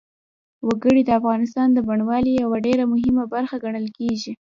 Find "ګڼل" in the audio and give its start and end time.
3.65-3.87